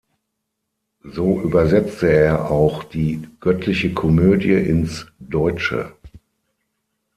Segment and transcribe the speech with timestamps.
[1.03, 5.93] So übersetzte er auch die Göttliche Komödie ins Deutsche.